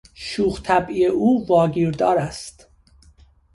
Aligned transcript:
شوخ 0.13 0.61
طبعی 0.61 1.05
او 1.05 1.45
واگیردار 1.47 2.17
است. 2.17 2.67